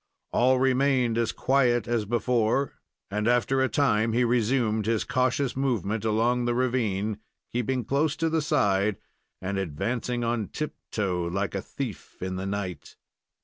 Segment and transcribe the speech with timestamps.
[0.33, 2.73] All remained as quiet as before,
[3.11, 7.19] and, after a time, he resumed his cautious movement along the ravine,
[7.51, 8.95] keeping close to the side,
[9.43, 12.95] and advancing on tip toe, like a thief in the night.